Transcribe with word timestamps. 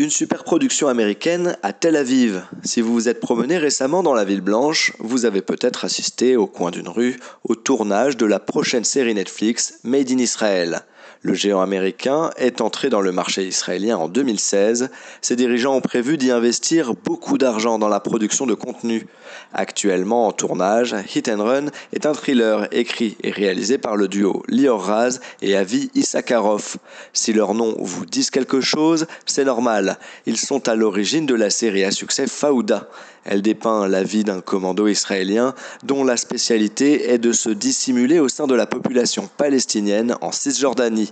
Une 0.00 0.08
super 0.08 0.44
production 0.44 0.88
américaine 0.88 1.58
à 1.62 1.74
Tel 1.74 1.94
Aviv. 1.94 2.42
Si 2.64 2.80
vous 2.80 2.94
vous 2.94 3.10
êtes 3.10 3.20
promené 3.20 3.58
récemment 3.58 4.02
dans 4.02 4.14
la 4.14 4.24
ville 4.24 4.40
blanche, 4.40 4.94
vous 4.98 5.26
avez 5.26 5.42
peut-être 5.42 5.84
assisté 5.84 6.38
au 6.38 6.46
coin 6.46 6.70
d'une 6.70 6.88
rue 6.88 7.20
au 7.44 7.54
tournage 7.54 8.16
de 8.16 8.24
la 8.24 8.38
prochaine 8.38 8.84
série 8.84 9.12
Netflix 9.12 9.74
Made 9.84 10.10
in 10.10 10.16
Israel. 10.16 10.86
Le 11.22 11.34
géant 11.34 11.60
américain 11.60 12.30
est 12.38 12.62
entré 12.62 12.88
dans 12.88 13.02
le 13.02 13.12
marché 13.12 13.46
israélien 13.46 13.98
en 13.98 14.08
2016. 14.08 14.88
Ses 15.20 15.36
dirigeants 15.36 15.74
ont 15.74 15.82
prévu 15.82 16.16
d'y 16.16 16.30
investir 16.30 16.94
beaucoup 16.94 17.36
d'argent 17.36 17.78
dans 17.78 17.90
la 17.90 18.00
production 18.00 18.46
de 18.46 18.54
contenu. 18.54 19.06
Actuellement 19.52 20.28
en 20.28 20.32
tournage, 20.32 20.96
Hit 21.14 21.28
and 21.28 21.44
Run 21.44 21.66
est 21.92 22.06
un 22.06 22.14
thriller 22.14 22.68
écrit 22.72 23.18
et 23.22 23.32
réalisé 23.32 23.76
par 23.76 23.96
le 23.96 24.08
duo 24.08 24.42
Lior 24.48 24.82
Raz 24.82 25.20
et 25.42 25.56
Avi 25.56 25.90
Issakarov. 25.94 26.76
Si 27.12 27.34
leurs 27.34 27.52
noms 27.52 27.76
vous 27.78 28.06
disent 28.06 28.30
quelque 28.30 28.62
chose, 28.62 29.06
c'est 29.26 29.44
normal. 29.44 29.98
Ils 30.24 30.38
sont 30.38 30.70
à 30.70 30.74
l'origine 30.74 31.26
de 31.26 31.34
la 31.34 31.50
série 31.50 31.84
à 31.84 31.90
succès 31.90 32.28
Faouda. 32.28 32.88
Elle 33.24 33.42
dépeint 33.42 33.86
la 33.86 34.02
vie 34.02 34.24
d'un 34.24 34.40
commando 34.40 34.88
israélien 34.88 35.54
dont 35.82 36.04
la 36.04 36.16
spécialité 36.16 37.10
est 37.10 37.18
de 37.18 37.32
se 37.32 37.50
dissimuler 37.50 38.18
au 38.18 38.28
sein 38.28 38.46
de 38.46 38.54
la 38.54 38.66
population 38.66 39.28
palestinienne 39.36 40.16
en 40.22 40.32
Cisjordanie. 40.32 41.09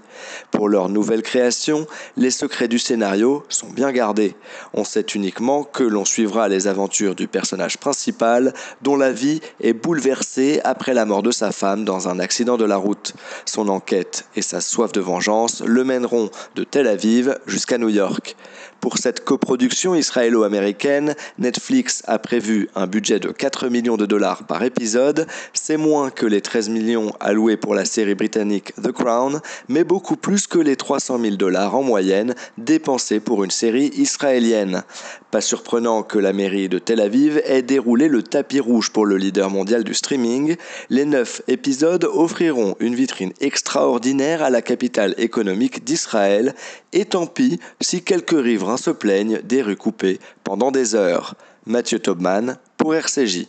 Pour 0.50 0.68
leur 0.68 0.88
nouvelle 0.88 1.22
création, 1.22 1.86
les 2.16 2.30
secrets 2.30 2.68
du 2.68 2.78
scénario 2.78 3.44
sont 3.48 3.68
bien 3.68 3.92
gardés. 3.92 4.34
On 4.74 4.84
sait 4.84 5.06
uniquement 5.14 5.64
que 5.64 5.84
l'on 5.84 6.04
suivra 6.04 6.48
les 6.48 6.66
aventures 6.66 7.14
du 7.14 7.28
personnage 7.28 7.78
principal 7.78 8.52
dont 8.82 8.96
la 8.96 9.12
vie 9.12 9.40
est 9.60 9.72
bouleversée 9.72 10.60
après 10.64 10.94
la 10.94 11.04
mort 11.04 11.22
de 11.22 11.30
sa 11.30 11.52
femme 11.52 11.84
dans 11.84 12.08
un 12.08 12.18
accident 12.18 12.56
de 12.56 12.64
la 12.64 12.76
route. 12.76 13.14
Son 13.44 13.68
enquête 13.68 14.26
et 14.36 14.42
sa 14.42 14.60
soif 14.60 14.92
de 14.92 15.00
vengeance 15.00 15.62
le 15.64 15.84
mèneront 15.84 16.30
de 16.54 16.64
Tel 16.64 16.86
Aviv 16.86 17.38
jusqu'à 17.46 17.78
New 17.78 17.88
York. 17.88 18.36
Pour 18.80 18.98
cette 18.98 19.24
coproduction 19.24 19.96
israélo-américaine, 19.96 21.16
Netflix 21.38 22.02
a 22.06 22.20
prévu 22.20 22.68
un 22.76 22.86
budget 22.86 23.18
de 23.18 23.30
4 23.30 23.68
millions 23.68 23.96
de 23.96 24.06
dollars 24.06 24.44
par 24.44 24.62
épisode. 24.62 25.26
C'est 25.52 25.76
moins 25.76 26.10
que 26.10 26.26
les 26.26 26.40
13 26.40 26.68
millions 26.68 27.12
alloués 27.18 27.56
pour 27.56 27.74
la 27.74 27.84
série 27.84 28.14
britannique 28.14 28.72
The 28.80 28.92
Crown, 28.92 29.40
mais 29.68 29.82
beaucoup 29.82 30.16
plus 30.16 30.46
que 30.46 30.60
les 30.60 30.76
300 30.76 31.18
000 31.20 31.36
dollars 31.36 31.74
en 31.74 31.82
moyenne 31.82 32.36
dépensés 32.56 33.18
pour 33.18 33.42
une 33.42 33.50
série 33.50 33.90
israélienne. 33.96 34.84
Pas 35.32 35.40
surprenant 35.40 36.04
que 36.04 36.18
la 36.18 36.32
mairie 36.32 36.68
de 36.68 36.78
Tel 36.78 37.00
Aviv 37.00 37.42
ait 37.44 37.62
déroulé 37.62 38.06
le 38.06 38.22
tapis 38.22 38.60
rouge 38.60 38.90
pour 38.90 39.06
le 39.06 39.16
leader 39.16 39.50
mondial 39.50 39.82
du 39.82 39.92
streaming. 39.92 40.56
Les 40.88 41.04
9 41.04 41.42
épisodes 41.48 42.04
offriront 42.04 42.76
une 42.78 42.94
vitrine 42.94 43.32
extraordinaire 43.40 44.42
à 44.42 44.50
la 44.50 44.62
capitale 44.62 45.14
économique 45.18 45.84
d'Israël, 45.84 46.54
et 46.92 47.04
tant 47.04 47.26
pis 47.26 47.60
si 47.80 48.02
quelques 48.02 48.30
riverains 48.30 48.67
se 48.76 48.90
plaignent 48.90 49.40
des 49.42 49.62
rues 49.62 49.76
coupées 49.76 50.18
pendant 50.44 50.70
des 50.70 50.94
heures. 50.94 51.34
Mathieu 51.66 51.98
Tobman 51.98 52.58
pour 52.76 52.94
RCJ. 52.94 53.46